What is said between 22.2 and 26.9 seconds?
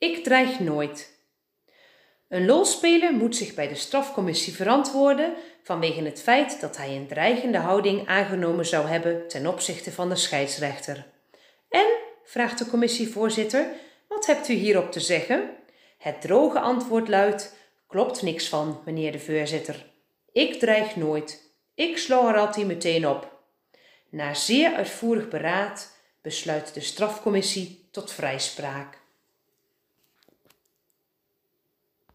er altijd meteen op. Na zeer uitvoerig beraad besluit de